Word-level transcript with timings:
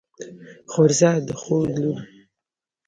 خورزه 0.71 1.11
د 1.25 1.29
خور 1.41 1.67
لور. 1.81 1.99